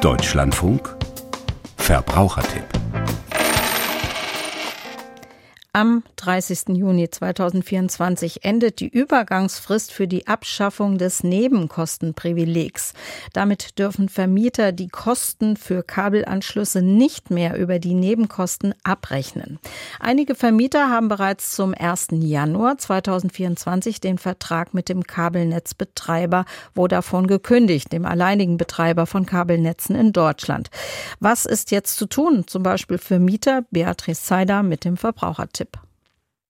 [0.00, 0.96] Deutschlandfunk
[1.76, 2.79] Verbrauchertipp
[5.72, 6.76] am 30.
[6.76, 12.92] Juni 2024 endet die Übergangsfrist für die Abschaffung des Nebenkostenprivilegs.
[13.32, 19.60] Damit dürfen Vermieter die Kosten für Kabelanschlüsse nicht mehr über die Nebenkosten abrechnen.
[20.00, 22.08] Einige Vermieter haben bereits zum 1.
[22.12, 30.12] Januar 2024 den Vertrag mit dem Kabelnetzbetreiber Vodafone gekündigt, dem alleinigen Betreiber von Kabelnetzen in
[30.12, 30.70] Deutschland.
[31.20, 32.44] Was ist jetzt zu tun?
[32.46, 35.69] Zum Beispiel für Mieter Beatrice Seider mit dem Verbrauchertipp.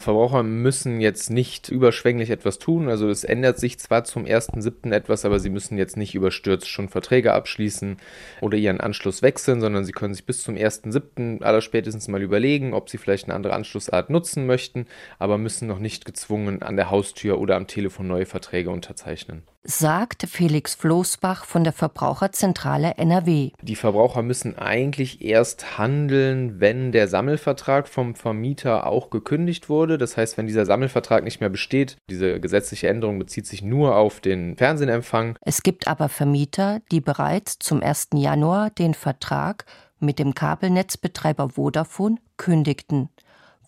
[0.00, 2.88] Verbraucher müssen jetzt nicht überschwänglich etwas tun.
[2.88, 4.92] Also es ändert sich zwar zum 1.7.
[4.92, 7.96] etwas, aber sie müssen jetzt nicht überstürzt schon Verträge abschließen
[8.40, 11.42] oder ihren Anschluss wechseln, sondern sie können sich bis zum 1.7.
[11.42, 14.86] allerspätestens mal überlegen, ob sie vielleicht eine andere Anschlussart nutzen möchten,
[15.18, 20.26] aber müssen noch nicht gezwungen an der Haustür oder am Telefon neue Verträge unterzeichnen sagt
[20.28, 23.50] Felix Floßbach von der Verbraucherzentrale NRW.
[23.62, 29.98] Die Verbraucher müssen eigentlich erst handeln, wenn der Sammelvertrag vom Vermieter auch gekündigt wurde.
[29.98, 34.20] Das heißt, wenn dieser Sammelvertrag nicht mehr besteht, diese gesetzliche Änderung bezieht sich nur auf
[34.20, 35.36] den Fernsehempfang.
[35.42, 38.08] Es gibt aber Vermieter, die bereits zum 1.
[38.14, 39.66] Januar den Vertrag
[40.00, 43.10] mit dem Kabelnetzbetreiber Vodafone kündigten.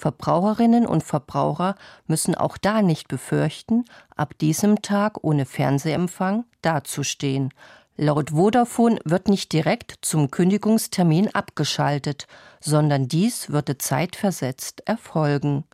[0.00, 1.74] Verbraucherinnen und Verbraucher
[2.06, 3.84] müssen auch da nicht befürchten,
[4.16, 7.52] ab diesem Tag ohne Fernsehempfang dazustehen.
[7.98, 12.28] Laut Vodafone wird nicht direkt zum Kündigungstermin abgeschaltet,
[12.60, 15.64] sondern dies würde zeitversetzt erfolgen.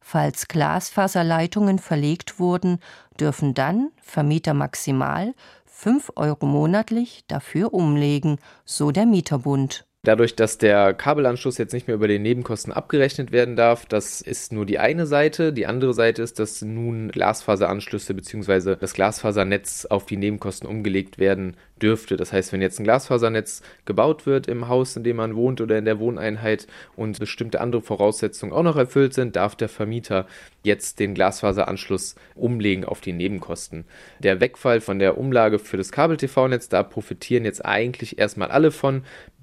[0.00, 2.80] Falls Glasfaserleitungen verlegt wurden,
[3.20, 5.34] dürfen dann Vermieter maximal
[5.66, 9.87] 5 Euro monatlich dafür umlegen, so der Mieterbund.
[10.08, 14.54] Dadurch, dass der Kabelanschluss jetzt nicht mehr über den Nebenkosten abgerechnet werden darf, das ist
[14.54, 15.52] nur die eine Seite.
[15.52, 18.76] Die andere Seite ist, dass nun Glasfaseranschlüsse bzw.
[18.76, 22.16] das Glasfasernetz auf die Nebenkosten umgelegt werden dürfte.
[22.16, 25.76] Das heißt, wenn jetzt ein Glasfasernetz gebaut wird im Haus, in dem man wohnt oder
[25.76, 30.26] in der Wohneinheit und bestimmte andere Voraussetzungen auch noch erfüllt sind, darf der Vermieter
[30.62, 33.84] jetzt den Glasfaseranschluss umlegen auf die Nebenkosten.
[34.20, 39.02] Der Wegfall von der Umlage für das Kabel-TV-Netz, da profitieren jetzt eigentlich erstmal alle von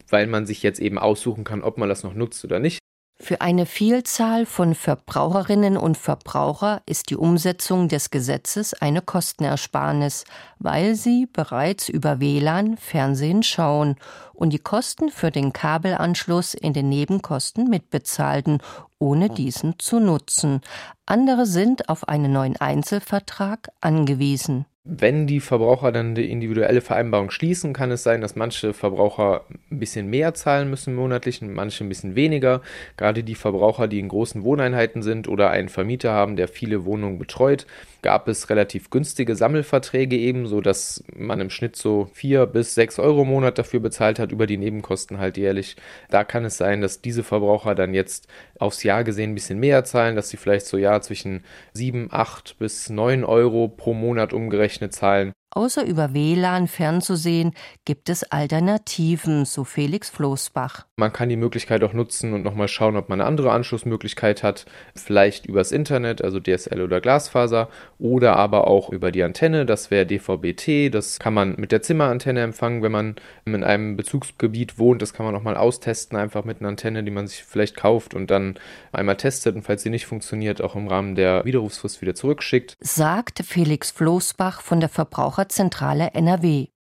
[0.10, 2.80] weil man sich jetzt eben aussuchen kann, ob man das noch nutzt oder nicht.
[3.18, 10.26] Für eine Vielzahl von Verbraucherinnen und Verbraucher ist die Umsetzung des Gesetzes eine Kostenersparnis,
[10.60, 13.96] weil sie bereits über WLAN Fernsehen schauen
[14.34, 18.62] und die Kosten für den Kabelanschluss in den Nebenkosten mitbezahlten,
[19.00, 20.60] ohne diesen zu nutzen.
[21.06, 24.66] Andere sind auf einen neuen Einzelvertrag angewiesen.
[24.88, 29.80] Wenn die Verbraucher dann die individuelle Vereinbarung schließen, kann es sein, dass manche Verbraucher ein
[29.80, 32.62] bisschen mehr zahlen müssen monatlich und manche ein bisschen weniger.
[32.96, 37.18] Gerade die Verbraucher, die in großen Wohneinheiten sind oder einen Vermieter haben, der viele Wohnungen
[37.18, 37.66] betreut,
[38.04, 43.00] gab es relativ günstige Sammelverträge eben, so dass man im Schnitt so vier bis sechs
[43.00, 45.78] Euro im Monat dafür bezahlt hat, über die Nebenkosten halt jährlich.
[46.12, 48.28] Da kann es sein, dass diese Verbraucher dann jetzt
[48.60, 52.60] aufs Jahr gesehen ein bisschen mehr zahlen, dass sie vielleicht so ja zwischen sieben, acht
[52.60, 55.34] bis neun Euro pro Monat umgerechnet zahlen.
[55.52, 57.54] Außer über WLAN fernzusehen,
[57.86, 60.86] gibt es Alternativen, so Felix Floßbach.
[60.98, 64.66] Man kann die Möglichkeit auch nutzen und nochmal schauen, ob man eine andere Anschlussmöglichkeit hat.
[64.96, 69.66] Vielleicht übers Internet, also DSL oder Glasfaser, oder aber auch über die Antenne.
[69.66, 70.90] Das wäre DVB-T.
[70.90, 75.02] Das kann man mit der Zimmerantenne empfangen, wenn man in einem Bezugsgebiet wohnt.
[75.02, 78.14] Das kann man auch mal austesten, einfach mit einer Antenne, die man sich vielleicht kauft
[78.14, 78.60] und dann
[78.92, 82.76] einmal testet und falls sie nicht funktioniert, auch im Rahmen der Widerrufsfrist wieder zurückschickt.
[82.82, 86.75] Sagt Felix Floßbach von der Verbraucher Zentrale NRW.